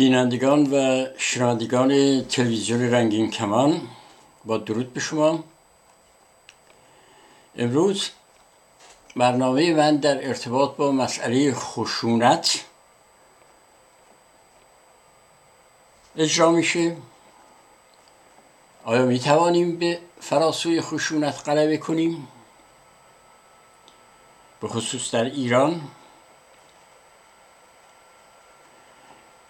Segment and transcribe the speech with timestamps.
[0.00, 3.80] بینندگان و شنوندگان تلویزیون رنگین کمان
[4.44, 5.44] با درود به شما.
[7.56, 8.10] امروز
[9.16, 12.64] برنامه من در ارتباط با مسئله خشونت
[16.16, 16.96] اجرا میشه.
[18.84, 22.28] آیا می توانیم به فراسوی خشونت غلبه کنیم؟
[24.60, 25.80] به خصوص در ایران.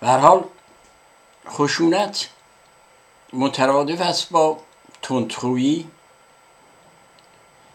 [0.00, 0.44] به هر حال
[1.48, 2.28] خشونت
[3.32, 4.58] مترادف است با
[5.02, 5.90] تندخویی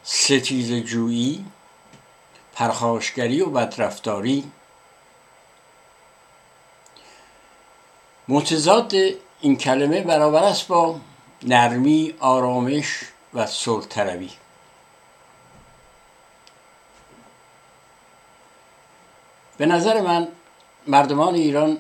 [0.04, 1.46] ستیز جویی
[2.54, 4.52] پرخاشگری و بدرفتاری.
[8.28, 8.94] متضاد
[9.42, 11.00] این کلمه برابر است با
[11.44, 13.00] نرمی آرامش
[13.34, 13.46] و
[13.90, 14.32] طلبی
[19.58, 20.28] به نظر من
[20.88, 21.78] مردمان ایران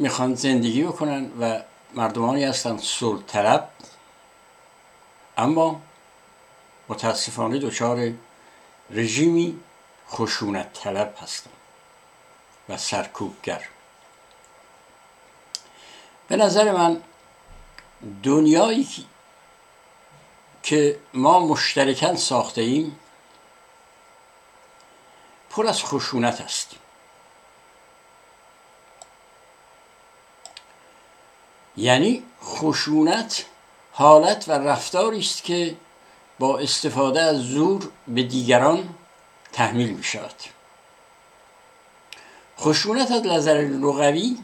[0.00, 1.62] می‌خوان زندگی بکنن و
[1.94, 3.68] مردمانی هستن صلح طلب
[5.38, 5.80] اما
[6.88, 8.12] متاسفانه دچار
[8.90, 9.60] رژیمی
[10.10, 11.50] خشونت طلب هستن
[12.68, 13.64] و سرکوبگر.
[16.28, 17.02] به نظر من
[18.22, 18.88] دنیایی
[20.62, 22.98] که ما مشترکن ساخته ایم
[25.50, 26.79] پر از خشونت است.
[31.80, 33.44] یعنی خشونت
[33.92, 35.76] حالت و رفتاری است که
[36.38, 38.88] با استفاده از زور به دیگران
[39.52, 40.34] تحمیل می شود
[42.58, 44.38] خشونت از نظر لغوی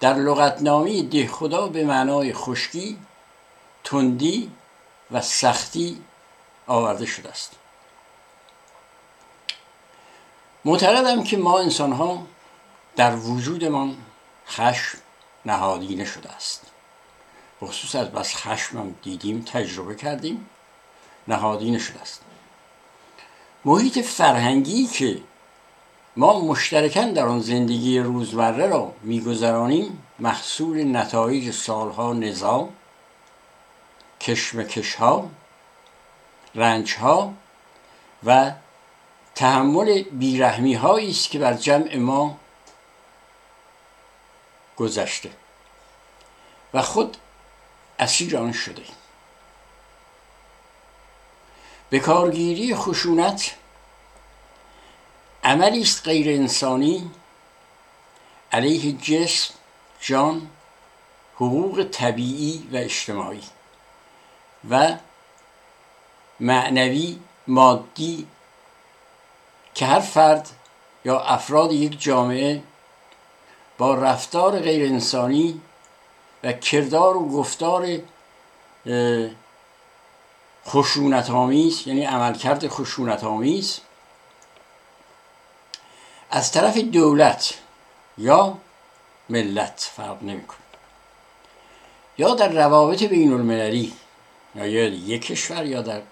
[0.00, 2.98] در لغتنامه ده خدا به معنای خشکی
[3.84, 4.50] تندی
[5.10, 6.02] و سختی
[6.66, 7.52] آورده شده است.
[10.64, 12.26] معتقدم که ما انسان ها
[12.96, 13.96] در وجودمان
[14.48, 14.98] خشم
[15.46, 16.66] نهادینه شده است.
[17.62, 20.46] بخصوص از بس خشمم دیدیم تجربه کردیم.
[21.28, 22.20] نهادینه شده است.
[23.64, 25.20] محیط فرهنگی که
[26.16, 32.68] ما مشترکن در آن زندگی روزمره را میگذرانیم محصول نتایج سالها نظام
[36.54, 37.32] رنج ها
[38.24, 38.52] و
[39.34, 42.36] تحمل بیرحمی هایی است که بر جمع ما
[44.76, 45.30] گذشته.
[46.74, 47.16] و خود
[47.98, 48.82] اسیر آن شده.
[51.90, 53.54] به کارگیری خشونت
[55.44, 57.10] عملی است غیر انسانی
[58.52, 59.54] علیه جسم
[60.00, 60.50] جان
[61.36, 63.42] حقوق طبیعی و اجتماعی
[64.70, 64.96] و
[66.40, 68.26] معنوی مادی
[69.74, 70.48] که هر فرد
[71.04, 72.62] یا افراد یک جامعه
[73.82, 75.60] با رفتار غیر انسانی
[76.44, 77.98] و کردار و گفتار
[80.66, 83.80] خشونت آمیز یعنی عملکرد خشونت آمیز
[86.30, 87.54] از طرف دولت
[88.18, 88.58] یا
[89.28, 90.58] ملت فرق نمی‌کنه.
[92.18, 93.92] یا در روابط بین المللی
[94.54, 96.02] یا یک کشور یا در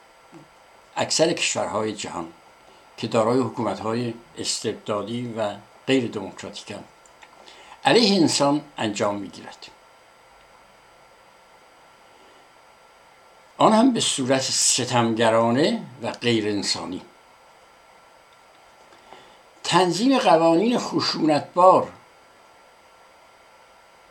[0.97, 2.28] اکثر کشورهای جهان
[2.97, 5.54] که دارای حکومت های استبدادی و
[5.86, 6.84] غیر دموکراتیک هم
[7.84, 9.66] علیه انسان انجام می‌گیرد.
[13.58, 17.02] آن هم به صورت ستمگرانه و غیر انسانی.
[19.64, 21.88] تنظیم قوانین خشونتبار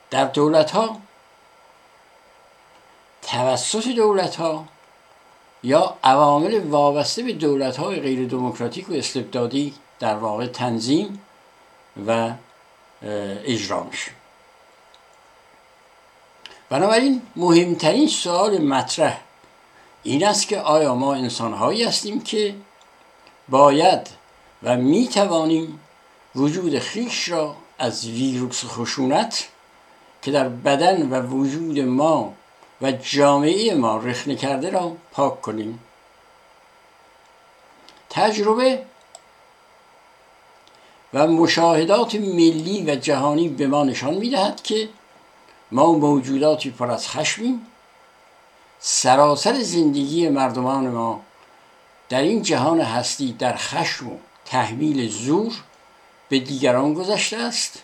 [0.09, 1.01] در دولت ها
[3.22, 4.66] توسط دولت ها
[5.63, 11.22] یا عوامل وابسته به دولت های غیر دموکراتیک و استبدادی در واقع تنظیم
[12.07, 12.31] و
[13.02, 14.12] اجرا میشه.
[16.69, 19.22] بنابراین مهمترین سوال مطرح
[20.04, 22.56] این است که آیا ما انسان هایی هستیم که
[23.50, 24.07] باید
[24.63, 25.80] و می توانیم
[26.36, 29.48] وجود خیش را از ویروس خشونت
[30.22, 32.34] که در بدن و وجود ما
[32.81, 35.80] و جامعه ما رخنه کرده را پاک کنیم؟
[38.10, 38.86] تجربه
[41.13, 44.89] و مشاهدات ملی و جهانی به ما نشان می‌دهد که
[45.71, 47.67] ما موجوداتی پر از خشمیم.
[48.79, 51.21] سراسر زندگی مردمان ما
[52.09, 55.53] در این جهان هستی در خشم و تحمیل زور
[56.29, 57.81] به دیگران گذشته است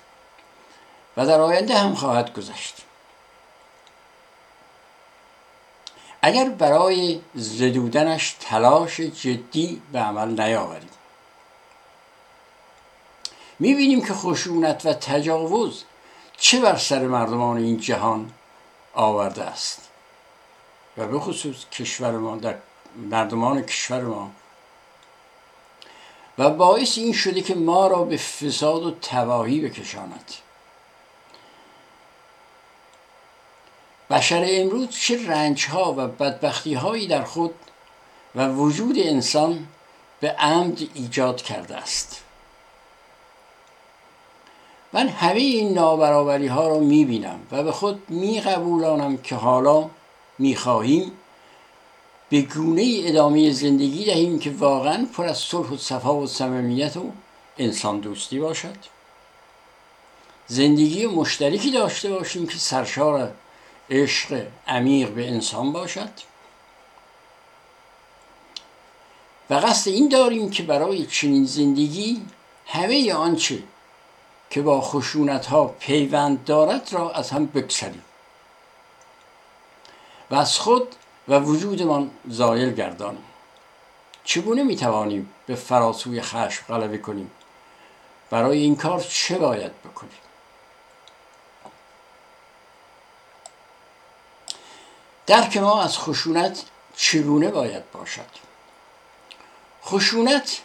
[1.17, 2.75] و در آینده هم خواهد گذشت.
[6.21, 10.89] اگر برای زدودنش تلاش جدی به عمل نیاوریم
[13.59, 15.83] می‌بینیم که خشونت و تجاوز
[16.37, 18.31] چه بر سر مردمان این جهان
[18.93, 19.81] آورده است.
[20.97, 22.55] و به خصوص کشور ما در
[22.95, 24.31] مردمان کشور ما.
[26.37, 30.31] و باعث این شده که ما را به فساد و تباهی بکشاند.
[34.09, 37.55] بشر امروز چه رنج ها و بدبختی هایی در خود
[38.35, 39.67] و وجود انسان
[40.19, 42.24] به عمد ایجاد کرده است.
[44.95, 49.89] من همه این نابرابری ها را می بینم و به خود می قبولانم که حالا
[50.39, 51.11] می خواهیم
[52.29, 57.11] به گونه ادامه زندگی دهیم که واقعا پر از صلح و صفا و صمیمیت و
[57.57, 58.75] انسان دوستی باشد.
[60.47, 63.31] زندگی مشترکی داشته باشیم که سرشار
[63.89, 66.09] عشق عمیق به انسان باشد.
[69.49, 72.21] و قصد این داریم که برای چنین زندگی
[72.65, 73.63] همه آنچه
[74.55, 78.03] که با خشونت ها پیوند دارد را از هم بکسریم
[80.31, 80.95] و از خود
[81.27, 83.23] و وجودمان زایل گردانیم.
[84.23, 87.31] چگونه می توانیم به فراسوی خشم غلبه کنیم؟
[88.29, 90.19] برای این کار چه باید بکنیم؟
[95.25, 96.63] درک ما از خشونت
[96.95, 98.29] چگونه باید باشد؟
[99.85, 100.61] خشونت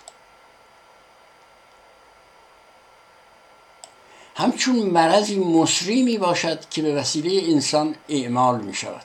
[4.35, 9.05] همچون مرضی مصری می باشد که به وسیله انسان اعمال می شود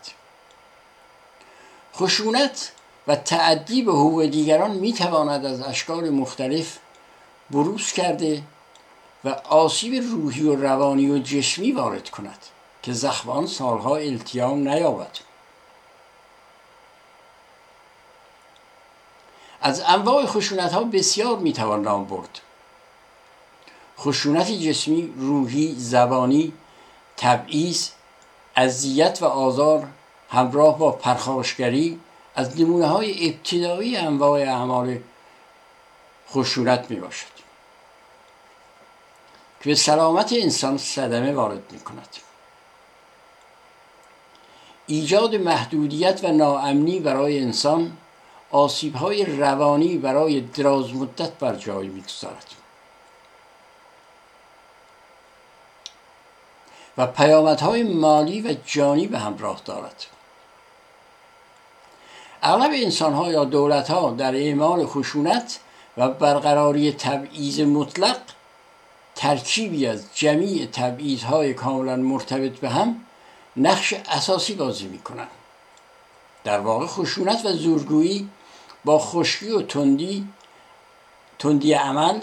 [1.95, 2.71] خشونت
[3.07, 6.77] و تعدی به حقوق دیگران می تواند از اشکال مختلف
[7.51, 8.43] بروز کرده
[9.23, 12.39] و آسیب روحی و روانی و جسمی وارد کند
[12.83, 15.17] که زخمان سالها التیام نیابد.
[19.61, 22.41] از انواع خشونت ها بسیار می‌توان نام برد.
[24.05, 26.53] خشونت جسمی روحی زبانی
[27.17, 27.89] تبعیض
[28.55, 29.87] اذیت و آزار
[30.29, 31.99] همراه با پرخاشگری
[32.35, 34.99] از نمونه های ابتدایی انواع اعمال
[36.29, 37.35] خشونت می باشد
[39.61, 42.07] که به سلامت انسان صدمه وارد می کند
[44.87, 47.97] ایجاد محدودیت و ناامنی برای انسان
[48.51, 52.64] آسیب های روانی برای دراز مدت بر جای می‌گذارد.
[56.97, 60.05] و پیامدهای مالی و جانی به همراه دارد.
[62.43, 65.59] اغلب انسان ها یا دولت ها در اعمال خشونت
[65.97, 68.17] و برقراری تبعیض مطلق
[69.15, 73.01] ترکیبی از جمیع تبعیض های کاملا مرتبط به هم
[73.57, 75.27] نقش اساسی بازی می کنند
[76.43, 78.29] در واقع خشونت و زورگویی
[78.85, 80.27] با خشکی و تندی
[81.39, 82.19] تندی عمل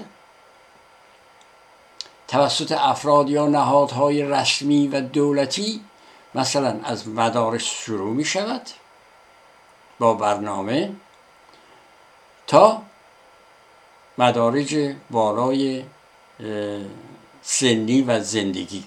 [2.32, 5.84] توسط افراد یا نهادهای رسمی و دولتی
[6.34, 8.62] مثلا از مدارس شروع می شود
[9.98, 10.92] با برنامه
[12.46, 12.82] تا
[14.18, 15.84] مدارج بالای
[17.42, 18.84] سنی و زندگی.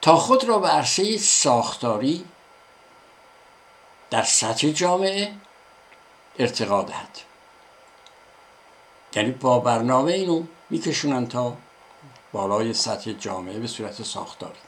[0.00, 2.24] تا خود را به عرصه ساختاری
[4.10, 5.32] در سطح جامعه
[6.38, 7.18] ارتقا دهد.
[9.16, 11.56] یعنی با برنامه اینو میکشونن تا
[12.34, 14.58] بالای سطح جامعه به صورت ساختاری.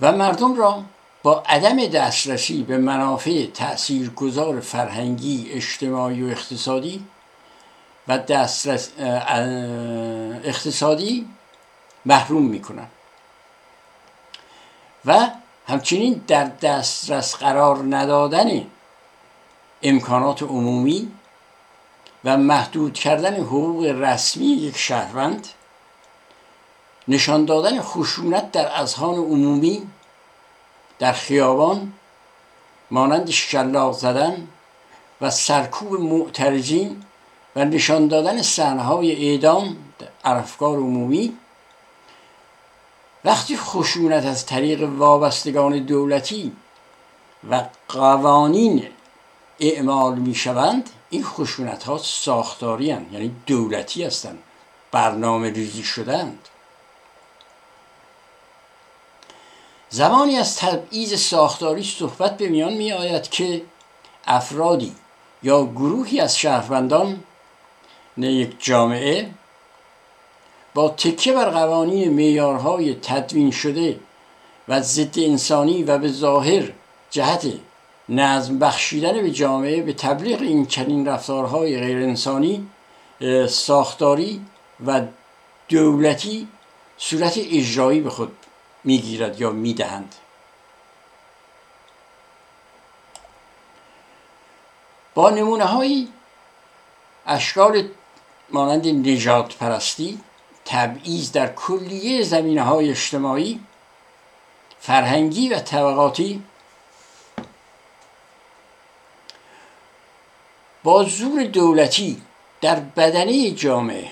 [0.00, 0.82] و مردم را
[1.22, 7.04] با عدم دسترسی به منافع تاثیرگذار فرهنگی اجتماعی و اقتصادی
[8.08, 8.90] و دسترس
[10.44, 11.28] اقتصادی
[12.06, 12.88] محروم می‌کنن
[15.04, 15.28] و
[15.68, 18.66] همچنین در دسترس قرار ندادن
[19.82, 21.12] امکانات عمومی
[22.24, 25.48] و محدود کردن حقوق رسمی یک شهروند
[27.08, 29.86] نشان دادن خشونت در اذهان عمومی
[30.98, 31.92] در خیابان
[32.90, 34.48] مانند شلاق زدن
[35.20, 37.04] و سرکوب معترضین
[37.56, 41.36] و نشان دادن صحنه‌های اعدام در افکار عمومی.
[43.24, 46.52] وقتی خشونت از طریق وابستگان دولتی
[47.50, 48.84] و قوانین
[49.60, 54.38] اعمال می شوند این خشونت ها ساختاری یعنی دولتی هستند
[54.90, 56.48] برنامه ریزی شدند
[59.88, 63.62] زمانی از تبعیض ساختاری صحبت به میان می آید که
[64.26, 64.94] افرادی
[65.42, 67.24] یا گروهی از شهروندان
[68.16, 69.30] نه یک جامعه
[70.74, 74.00] با تکیه بر قوانین میارهای تدوین شده
[74.68, 76.72] و ضد انسانی و به ظاهر
[77.10, 77.52] جهت
[78.08, 82.66] نظم بخشیدن به جامعه به تبلیغ این چنین رفتارهای غیر انسانی
[83.48, 84.46] ساختاری
[84.86, 85.02] و
[85.68, 86.48] دولتی
[86.98, 88.32] صورت اجرایی به خود
[88.84, 90.14] می‌گیرد یا می‌دهند.
[95.14, 96.08] با نمونه های
[97.26, 97.88] اشکال
[98.50, 100.20] مانند نجات پرستی
[100.64, 103.60] تبعیض در کلیه زمینه های اجتماعی
[104.80, 106.42] فرهنگی و طبقاتی
[110.84, 112.22] با زور دولتی
[112.60, 114.08] در بدنه جامعه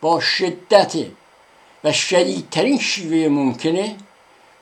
[0.00, 0.96] با شدت
[1.84, 3.96] و شدیدترین شیوه ممکنه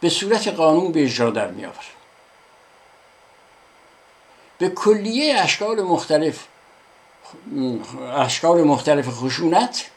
[0.00, 1.66] به صورت قانون به اجرا در می
[4.58, 6.46] به کلیه اشکال مختلف
[8.16, 9.90] اشکال مختلف خشونت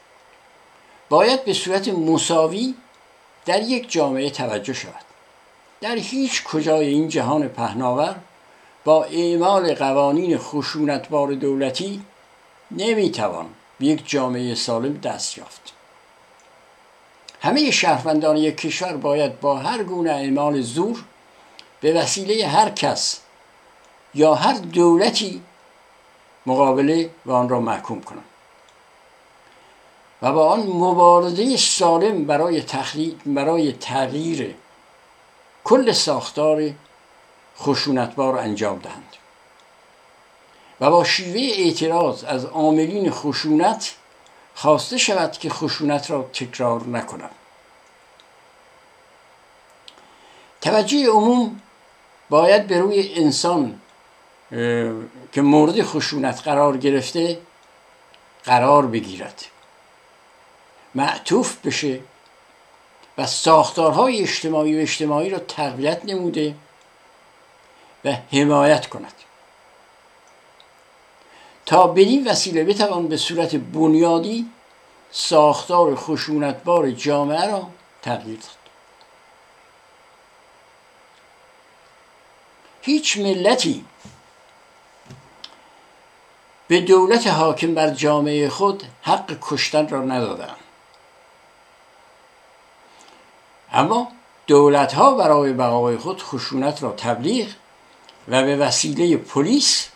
[1.08, 2.74] باید به صورت مساوی
[3.46, 5.04] در یک جامعه توجه شود.
[5.80, 8.16] در هیچ کجای این جهان پهناور
[8.86, 12.02] با اعمال قوانین خشونتبار دولتی
[12.70, 13.46] نمی‌توان
[13.78, 15.72] به یک جامعه سالم دست یافت.
[17.40, 21.04] همه شهروندان یک کشور باید با هر گونه اعمال زور
[21.80, 23.20] به وسیله هر کس
[24.14, 25.42] یا هر دولتی
[26.46, 28.24] مقابله و آن را محکوم کنند
[30.22, 32.62] و با آن مبارزه سالم برای,
[33.26, 34.54] برای تغییر
[35.64, 36.70] کل ساختار
[37.58, 39.16] خشونتبار انجام دهند.
[40.80, 43.94] و با شیوه اعتراض از عاملین خشونت
[44.54, 47.34] خواسته شود که خشونت را تکرار نکنند.
[50.60, 51.60] توجه عموم
[52.30, 53.80] باید به روی انسان
[55.32, 57.38] که مورد خشونت قرار گرفته
[58.44, 59.44] قرار بگیرد.
[60.94, 62.00] معطوف بشه
[63.18, 66.54] و ساختارهای اجتماعی و اجتماعی را تقویت نموده
[68.06, 69.12] و حمایت کند.
[71.66, 74.50] تا بدین وسیله بتوان به صورت بنیادی
[75.10, 77.66] ساختار خشونتبار جامعه را
[78.02, 78.56] تغییر داد.
[82.82, 83.84] هیچ ملتی
[86.68, 90.56] به دولت حاکم بر جامعه خود حق کشتن را ندادند
[93.72, 94.08] اما
[94.46, 97.48] دولت ها برای بقای خود خشونت را تبلیغ
[98.28, 99.88] و به وسیله پلیس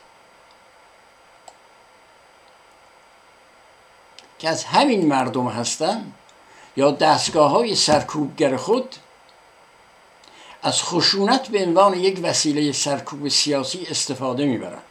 [4.39, 6.15] که از همین مردم هستند
[6.77, 8.95] یا دستگاه های سرکوبگر خود
[10.63, 14.83] از خشونت به عنوان یک وسیله سرکوب سیاسی استفاده می‌برند.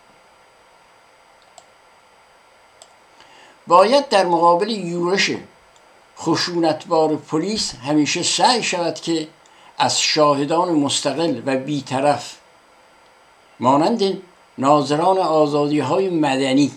[3.67, 5.31] باید در مقابل یورش
[6.17, 9.27] خشونتبار پلیس همیشه سعی شود که
[9.77, 12.35] از شاهدان مستقل و بیطرف
[13.59, 14.21] مانند
[14.57, 16.71] ناظران آزادی های مدنی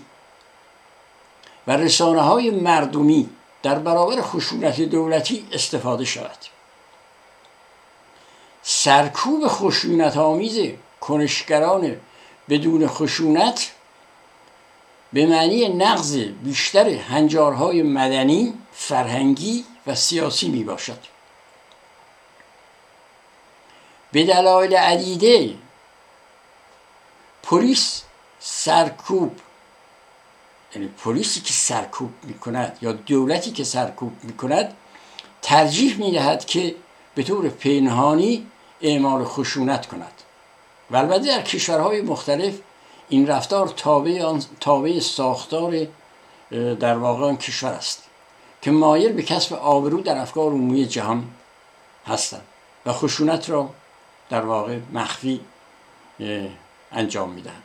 [1.66, 3.30] و رسانه های مردمی
[3.62, 6.38] در برابر خشونت دولتی استفاده شود.
[8.62, 10.60] سرکوب خشونت آمیز
[11.00, 11.96] کنشگران
[12.48, 13.72] بدون خشونت
[15.12, 20.98] به معنی نقض بیشتر هنجارهای مدنی، فرهنگی و سیاسی می باشد
[24.12, 25.54] به دلایل عدیده
[27.42, 28.02] پلیس
[28.40, 29.40] سرکوب
[30.74, 34.76] یعنی پلیسی که سرکوب می کند یا دولتی که سرکوب می کند
[35.42, 36.74] ترجیح می دهد که
[37.14, 38.46] به طور پنهانی
[38.80, 40.12] اعمال خشونت کند.
[40.90, 42.58] و البته در کشورهای مختلف
[43.08, 45.86] این رفتار تابع, آن تابع ساختار
[46.80, 48.02] در واقع آن کشور است
[48.62, 51.24] که مایل به کسب آبرو در افکار عمومی جهان
[52.06, 52.42] هستند
[52.86, 53.70] و خشونت را
[54.30, 55.40] در واقع مخفی
[56.92, 57.62] انجام می‌دهند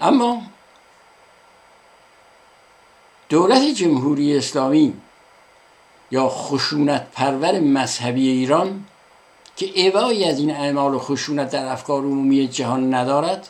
[0.00, 0.42] اما
[3.28, 4.96] دولت جمهوری اسلامی
[6.10, 8.84] یا خشونت پرور مذهبی ایران
[9.56, 13.48] که ایوایی از این اعمال و خشونت در افکار عمومی جهان ندارد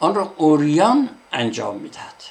[0.00, 2.22] آن را اوریان انجام می‌دهد.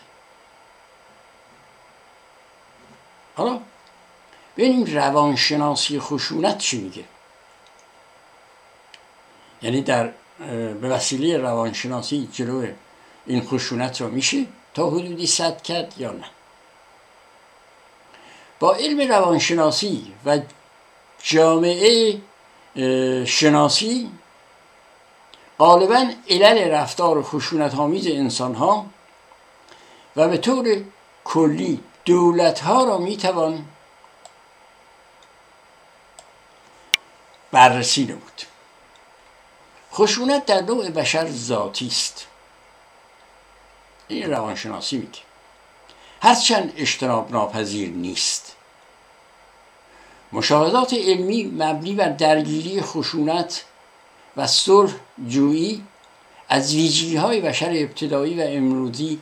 [3.36, 3.60] حالا
[4.58, 7.04] ببینیم روانشناسی خشونت چی میگه.
[9.62, 10.12] یعنی در
[10.82, 12.68] به وسیله روانشناسی جلو
[13.26, 16.26] این خشونت را میشه تا حدودی صد کرد یا نه.
[18.60, 20.40] با علم روانشناسی و
[21.24, 22.18] جامعه
[23.26, 24.12] شناسی
[25.60, 28.86] غالبا علل رفتار خشونت آمیز انسان ها
[30.16, 30.84] و به طور
[31.24, 33.66] کلی دولت ها را می توان
[37.52, 38.51] بررسی نمود.
[39.94, 42.28] خشونت در نوع بشر ذاتی است.
[44.08, 45.20] این روانشناسی میگه.
[46.22, 48.56] هرچند اجتناب ناپذیر نیست.
[50.32, 53.66] مشاهدات علمی مبنی بر درگیری خشونت
[54.38, 54.94] و صلح
[55.28, 55.84] جویی
[56.50, 59.22] از ویژگی های بشر ابتدایی و امروزی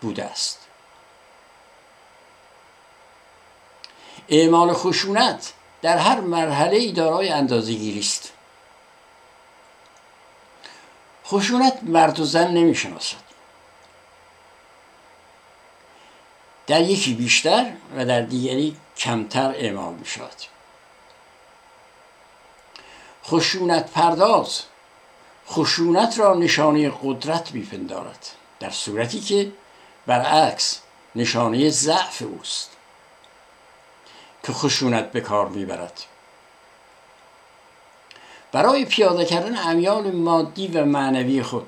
[0.00, 0.58] بوده است.
[4.28, 8.32] اعمال خشونت در هر مرحله دارای اندازهگیری است.
[11.32, 13.16] خشونت مرد و زن نمی‌شناسد.
[16.66, 20.34] در یکی بیشتر و در دیگری کمتر اعمال می شود
[23.24, 24.62] خشونت پرداز.
[25.48, 28.26] خشونت را نشانه قدرت میپندارد.
[28.60, 29.52] در صورتی که
[30.06, 30.80] برعکس
[31.14, 32.70] نشانه ضعف اوست.
[34.42, 36.04] که خشونت به کار می‌برد.
[38.52, 41.66] برای پیاده کردن امیال مادی و معنوی خود.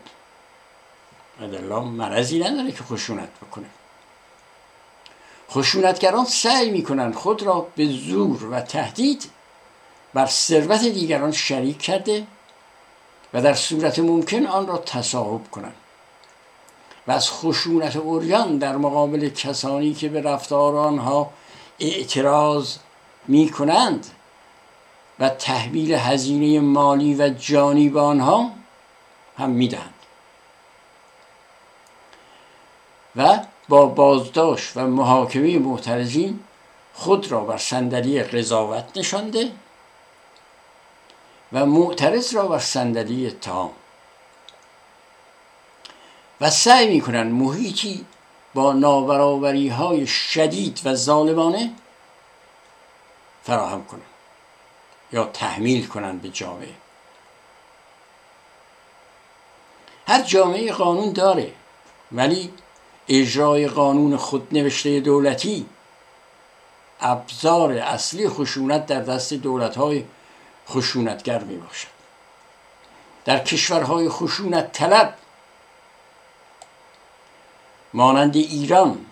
[1.40, 3.66] الله مرضی نداره که خشونت بکنه.
[5.50, 9.30] خشونتگران سعی می‌کنند خود را به زور و تهدید
[10.14, 12.26] بر ثروت دیگران شریک کرده
[13.34, 15.74] و در صورت ممکن آن را تصاحب کنند.
[17.06, 21.30] و از خشونت اوریان در مقابل کسانی که به رفتار آنها
[21.80, 22.76] اعتراض
[23.28, 24.06] می کنند
[25.18, 28.50] و تحویل هزینه مالی و جانی به آنها
[29.38, 29.94] هم می‌دهند.
[33.16, 36.40] و با بازداشت و محاکمه معترضین
[36.94, 39.50] خود را بر صندلی قضاوت نشانده
[41.52, 43.70] و معترض را بر صندلی اتهام.
[46.40, 48.06] و سعی می‌کنند محیطی
[48.54, 51.72] با نابرابری های شدید و ظالمانه
[53.42, 54.13] فراهم کنند.
[55.12, 56.74] یا تحمیل کنند به جامعه.
[60.08, 61.52] هر جامعه قانون داره
[62.12, 62.52] ولی
[63.08, 65.66] اجرای قانون خودنوشته دولتی
[67.00, 70.04] ابزار اصلی خشونت در دست دولت های
[70.68, 71.88] خشونتگر می باشد
[73.24, 75.14] در کشورهای خشونت طلب
[77.94, 79.06] مانند ایران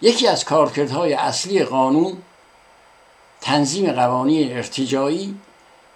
[0.00, 2.22] یکی از کارکردهای اصلی قانون
[3.40, 5.40] تنظیم قوانین ارتجایی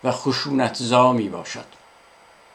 [0.05, 1.65] و خشونت می باشد.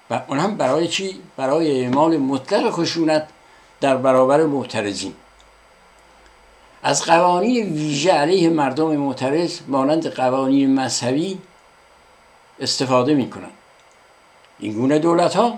[0.10, 3.28] و اون هم برای چی؟ برای اعمال مطلق خشونت
[3.82, 5.13] در برابر معترضین.
[6.84, 11.39] از قوانین ویژه علیه مردم معترض مانند قوانین مذهبی
[12.60, 13.52] استفاده می کنند
[14.60, 15.58] این گونه دولت ها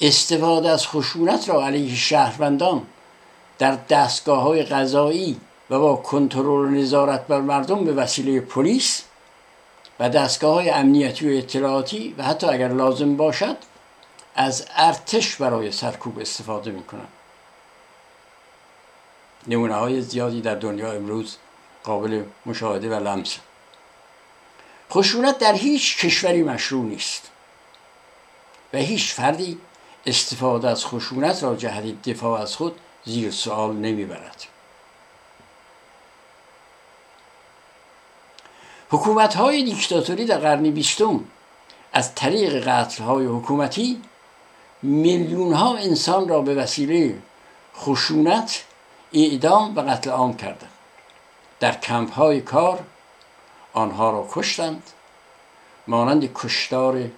[0.00, 2.82] استفاده از خشونت را علیه شهروندان
[3.58, 9.04] در دستگاه های قضایی و با کنترل نظارت بر مردم به وسیله پلیس
[10.00, 13.56] و دستگاه های امنیتی و اطلاعاتی و حتی اگر لازم باشد
[14.34, 17.08] از ارتش برای سرکوب استفاده می کنند
[19.46, 21.36] نمونه های زیادی در دنیا امروز
[21.84, 23.38] قابل مشاهده و لمس.
[24.90, 27.30] خشونت در هیچ کشوری مشروع نیست
[28.72, 29.58] و هیچ فردی
[30.06, 34.57] استفاده از خشونت را جهت دفاع از خود زیر سوال نمی‌برد.
[38.90, 41.24] حکومت های دیکتاتوری در قرن بیستم
[41.92, 44.02] از طریق قتل های حکومتی
[44.82, 47.18] میلیون ها انسان را به وسیله
[47.76, 48.64] خشونت
[49.12, 50.70] اعدام و قتل عام کردند.
[51.60, 52.80] در کمپ های کار
[53.72, 54.82] آنها را کشتند
[55.86, 57.10] مانند کشتار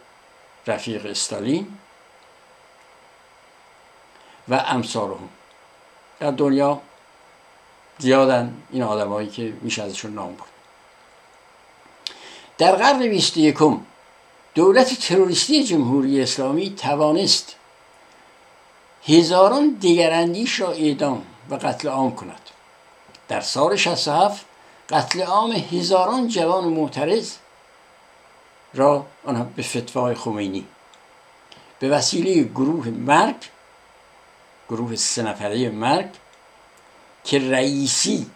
[0.67, 1.79] رفیق استالین
[4.49, 5.29] و امثالهم
[6.21, 6.81] در دنیا
[7.99, 10.60] زیادن این آدمایی که میشه ازشون نام بود
[12.61, 13.81] در قرن بیست یکم
[14.55, 17.57] دولت تروریستی جمهوری اسلامی توانست
[19.05, 22.41] هزاران دیگراندیش را اعدام و قتل عام کند.
[23.29, 24.45] در سال 67
[24.91, 27.33] قتل عام هزاران جوان معترض
[28.75, 30.67] را آنها به فتوای خمینی.
[31.79, 33.37] به وسیله گروه مرگ
[34.69, 36.11] گروه سه نفره مرگ
[37.25, 38.31] که رئیسی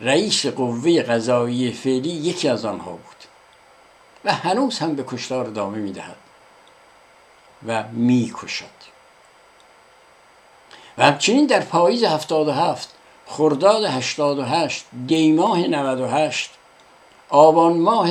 [0.00, 3.15] رئیس قوه قضایی فعلی یکی از آنها بود.
[4.26, 6.16] و هنوز هم به کشتار ادامه می‌دهد
[7.66, 8.64] و می‌کشد.
[10.98, 12.94] و همچنین در پاییز 77
[13.26, 16.50] خرداد 88 دیماه 98
[17.28, 18.10] آبان ماه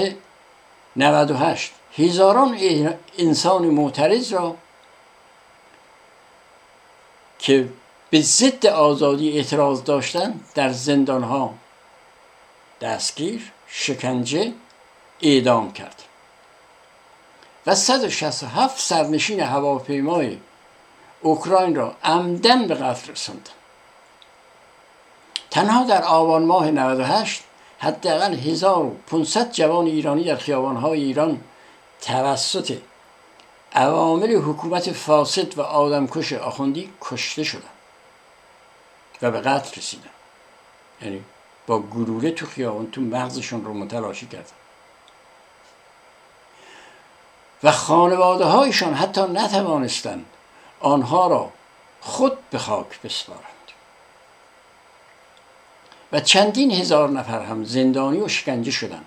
[0.95, 2.58] 98 هزاران
[3.17, 4.56] انسان معترض را
[7.39, 7.69] که
[8.10, 11.54] به ضد آزادی اعتراض داشتند در زندان ها
[12.82, 14.54] دستگیر شکنجه
[15.21, 16.01] اعدام کرد.
[17.67, 20.38] و 167 سرنشین هواپیمای
[21.21, 23.51] اوکراین را عمدن به قتل رساندن
[25.51, 27.43] تنها در آبان ماه 98
[27.80, 31.41] حداقل 1500 جوان ایرانی در خیابانهای ایران
[32.01, 32.78] توسط
[33.73, 37.62] عوامل حکومت فاسد و آدمکش آخوندی کشته شدن
[39.21, 40.10] و به قتل رسیدن
[41.01, 41.23] یعنی
[41.67, 44.64] با گلوله تو خیابان تو مغزشون رو متلاشی کردن
[47.63, 50.25] و خانواده هایشان حتی نتوانستند
[50.79, 51.49] آنها را
[52.01, 53.41] خود به خاک بسپارند.
[56.11, 59.05] و چندین هزار نفر هم زندانی و شکنجه شدند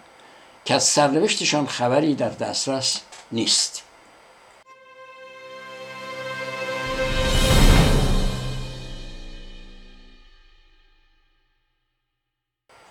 [0.64, 3.00] که از سرنوشتشان خبری در دسترس
[3.32, 3.82] نیست.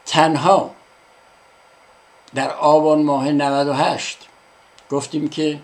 [0.06, 0.72] تنها
[2.36, 4.27] در آبان ماه 98
[4.92, 5.60] گفتیم که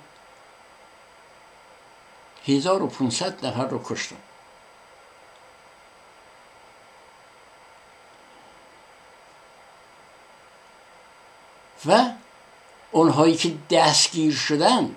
[2.48, 4.18] 1500 نفر رو کشتن
[11.86, 12.12] و
[12.92, 14.96] اونهایی که دستگیر شدن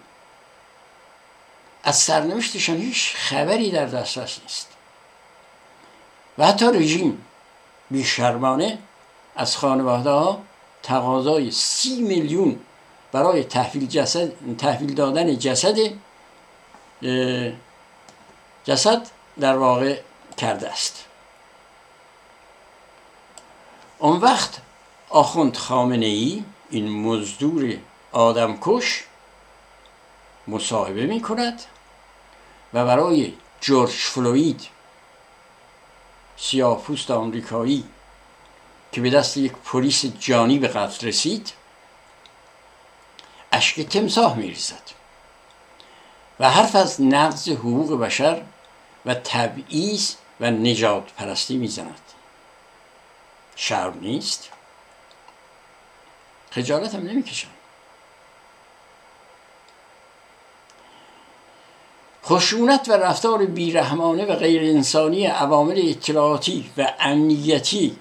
[1.84, 4.68] از سرنوشتشان هیچ خبری در دسترس نیست.
[6.38, 7.24] و حتی رژیم
[7.90, 8.78] بیشرمانه
[9.36, 10.42] از خانواده ها
[10.82, 12.60] تقاضای سی میلیون
[13.16, 15.76] برای تحویل, جسد، تحویل دادن جسد
[18.64, 19.06] جسد
[19.40, 20.00] در واقع
[20.36, 21.04] کرده است.
[23.98, 24.60] اون وقت
[25.08, 27.76] آخوند خامنه ای این مزدور
[28.12, 29.04] آدمکش
[30.48, 31.62] مصاحبه می کند
[32.74, 34.68] و برای جورج فلوید
[36.36, 37.84] سیاهپوست آمریکایی
[38.92, 41.52] که به دست یک پلیس جانی به قتل رسید
[43.56, 44.82] اشک تمساه میریزد
[46.40, 48.42] و حرف از نقض حقوق بشر
[49.06, 52.00] و تبعیض و نجات پرستی می‌زند.
[53.56, 54.50] شرم نیست.
[56.50, 57.48] خجالت هم نمی‌کشم.
[62.24, 67.96] خشونت و رفتار بیرحمانه و غیر انسانی عوامل اطلاعاتی و امنیتی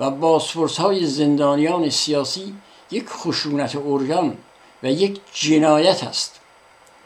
[0.00, 2.56] و بازپرس زندانیان سیاسی
[2.90, 4.38] یک خشونت اوریان
[4.82, 6.40] و یک جنایت است.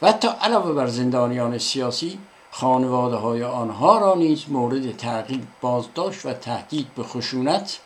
[0.03, 2.19] و حتی علاوه بر زندانیان سیاسی
[2.51, 7.79] خانواده های آنها را نیز مورد تعقیب بازداشت و تهدید به خشونت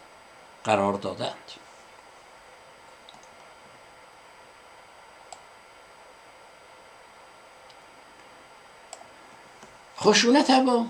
[0.64, 1.34] قرار دادند.
[9.98, 10.86] خشونت اما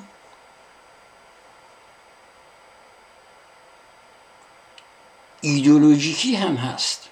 [5.40, 7.08] ایدولوژیکی هم هست.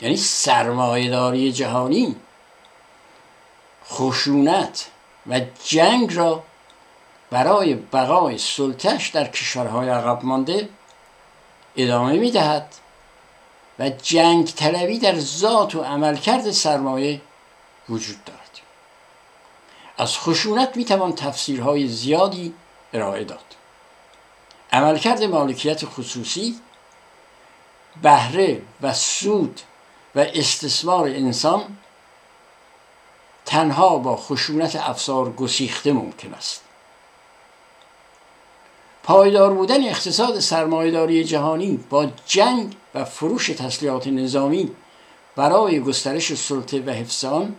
[0.00, 2.16] یعنی سرمایهداری جهانی
[3.90, 4.90] خشونت
[5.26, 6.42] و جنگ را
[7.30, 10.68] برای بقای سلطش در کشورهای عقب مانده
[11.76, 12.74] ادامه می دهد
[13.78, 17.20] و جنگ طلبی در ذات و عملکرد سرمایه
[17.88, 18.38] وجود دارد.
[19.98, 22.54] از خشونت می توان تفسیرهای زیادی
[22.92, 23.44] ارائه داد.
[24.72, 26.60] عملکرد مالکیت خصوصی
[28.02, 29.60] بهره و سود
[30.18, 31.64] و استثمار انسان
[33.46, 36.62] تنها با خشونت افسار گسیخته ممکن است.
[39.02, 44.70] پایدار بودن اقتصاد سرمایهداری جهانی با جنگ و فروش تسلیحات نظامی
[45.36, 47.56] برای گسترش سلطه و حفظ آن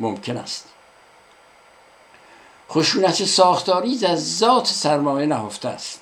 [0.00, 0.68] ممکن است.
[2.70, 6.00] خشونت ساختاری در ذات سرمایه نهفته است.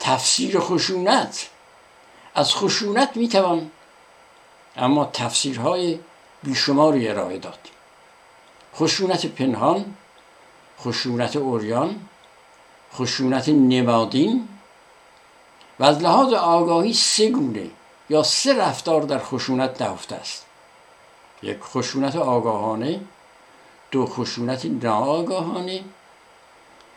[0.00, 1.48] تفسیر خشونت
[2.38, 3.70] از خشونت می‌توان
[4.76, 5.98] اما تفسیرهای
[6.42, 7.58] بیشماری ارائه داد.
[8.74, 9.94] خشونت پنهان
[10.80, 12.00] خشونت اوریان
[12.94, 14.48] خشونت نمادین
[15.78, 17.70] و از لحاظ آگاهی سه گونه
[18.10, 20.46] یا سه رفتار در خشونت نهفته است.
[21.42, 23.00] یک خشونت آگاهانه
[23.90, 25.84] دو خشونت ناآگاهانه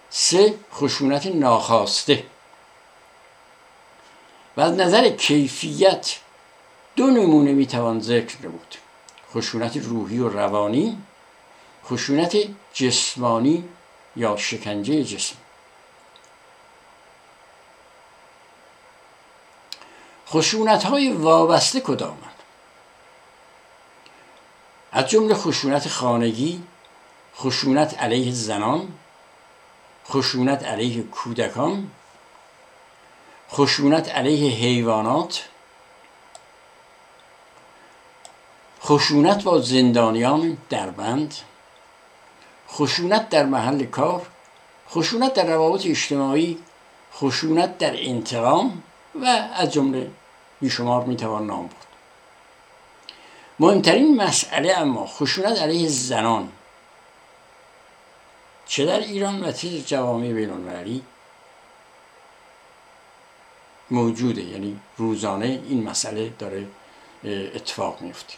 [0.10, 2.24] سه خشونت ناخواسته.
[4.58, 6.20] و از نظر کیفیت
[6.96, 8.76] دو نمونه می‌توان ذکر بود.
[9.34, 10.98] خشونت روحی و روانی
[11.86, 12.38] خشونت
[12.74, 13.64] جسمانی
[14.16, 15.36] یا شکنجه جسم.
[20.28, 22.36] خشونت های وابسته کدامند
[24.92, 26.64] از جمله خشونت خانگی
[27.36, 28.94] خشونت علیه زنان
[30.08, 31.92] خشونت علیه کودکان
[33.54, 35.48] خشونت علیه حیوانات.
[38.84, 41.36] خشونت با زندانیان در بند
[42.70, 44.28] خشونت در محل کار.
[44.90, 46.58] خشونت در روابط اجتماعی.
[47.14, 48.84] خشونت در انتقام.
[49.22, 50.12] و از جمله
[50.62, 51.88] بیشمار می‌توان نام برد.
[53.60, 56.52] مهمترین مسئله اما خشونت علیه زنان.
[58.66, 61.04] چه در ایران و چه جوامع بینالمللی؟
[63.92, 64.44] موجوده.
[64.44, 66.68] یعنی روزانه این مسئله داره
[67.56, 68.34] اتفاق میفته.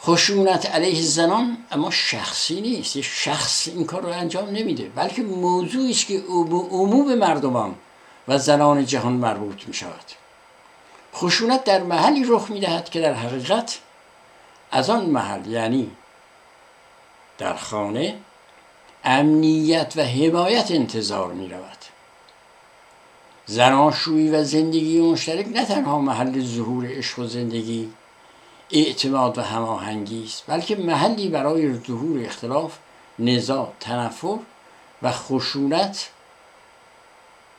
[0.00, 3.00] خشونت علیه زنان اما شخصی نیست.
[3.00, 4.84] شخص این کار رو انجام نمیده.
[4.88, 6.22] بلکه موضوعی است که
[6.70, 7.74] عموم مردمان
[8.28, 10.04] و زنان جهان مربوط می شود
[11.14, 13.78] خشونت در محلی رخ می دهد که در حقیقت
[14.70, 15.90] از آن محل یعنی
[17.38, 18.16] در خانه
[19.04, 21.78] امنیت و حمایت انتظار می رود
[23.46, 27.92] زناشویی و زندگی مشترک نه تنها محل ظهور عشق و زندگی
[28.70, 32.78] اعتماد و هماهنگی است بلکه محلی برای ظهور اختلاف
[33.18, 34.38] نزاع تنفر
[35.02, 36.10] و خشونت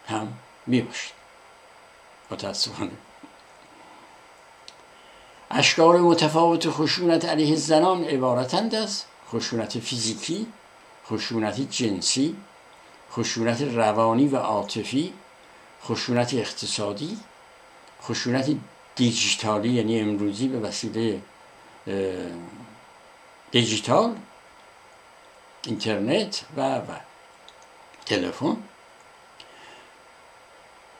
[0.07, 0.33] هم
[0.67, 1.11] می باشد
[2.31, 2.91] متاسفانه.
[5.51, 10.47] اشکال متفاوت خشونت علیه زنان عبارتند از خشونت فیزیکی
[11.07, 12.35] خشونت جنسی
[13.11, 15.13] خشونت روانی و عاطفی
[15.85, 17.17] خشونت اقتصادی
[18.01, 18.55] خشونت
[18.95, 21.21] دیجیتالی یعنی امروزی به وسیله
[23.51, 24.15] دیجیتال
[25.65, 26.81] اینترنت و و
[28.05, 28.57] تلفن.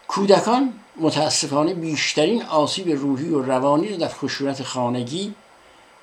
[0.08, 5.36] کودکان متاسفانه بیشترین آسیب روحی و روانی رو در خشونت خانگی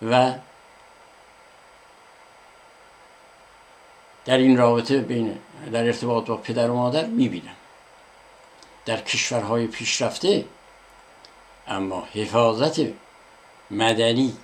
[0.02, 0.34] و
[4.24, 5.38] در این رابطه بین
[5.72, 7.54] در ارتباط با پدر و مادر می‌بینن.
[8.86, 10.44] در کشورهای پیشرفته
[11.68, 12.80] اما حفاظت
[13.70, 14.36] مدنی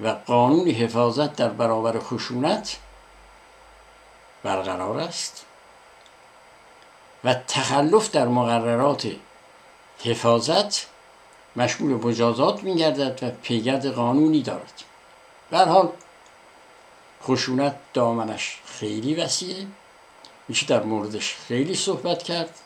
[0.00, 2.76] و قانون حفاظت در برابر خشونت
[4.42, 5.44] برقرار است
[7.24, 9.12] و تخلف در مقررات
[10.04, 10.86] حفاظت
[11.56, 14.82] مشمول مجازات میگردد و پیگرد قانونی دارد.
[15.50, 15.92] به حال
[17.22, 19.66] خشونت دامنش خیلی وسیعه
[20.48, 22.58] میشه در موردش خیلی صحبت کرد.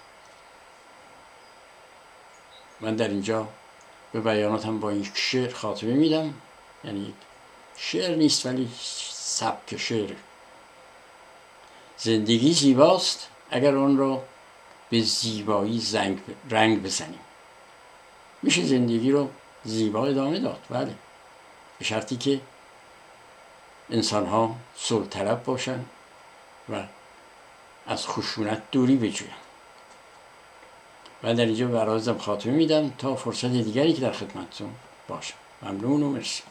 [2.80, 3.48] من در اینجا
[4.12, 6.34] به بیاناتم با این شعر خاتمه میدم.
[6.84, 7.14] یعنی
[7.76, 8.70] شعر نیست ولی
[9.12, 10.12] سبک شعر.
[11.96, 13.28] زندگی زیباست.
[13.50, 14.22] اگر آن را
[14.90, 16.18] به زیبایی زنگ
[16.50, 17.20] رنگ بزنیم.
[18.42, 19.30] میشه زندگی رو
[19.64, 20.60] زیبا ادامه داد.
[20.70, 20.94] بله.
[21.78, 22.40] به شرطی که
[23.90, 25.84] انسان ها صلح طلب باشن
[26.68, 26.82] و
[27.86, 29.45] از خشونت دوری بجوین
[31.22, 34.68] و در اینجا برازم خاتمه میدم تا فرصت دیگری که در خدمتتون
[35.08, 35.34] باشم.
[35.62, 36.42] ممنون و مرسی.